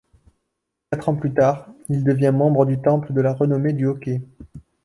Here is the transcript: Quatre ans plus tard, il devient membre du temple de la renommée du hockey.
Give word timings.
Quatre 0.89 1.09
ans 1.09 1.15
plus 1.15 1.31
tard, 1.31 1.67
il 1.87 2.03
devient 2.03 2.31
membre 2.33 2.65
du 2.65 2.81
temple 2.81 3.13
de 3.13 3.21
la 3.21 3.33
renommée 3.35 3.73
du 3.73 3.85
hockey. 3.85 4.23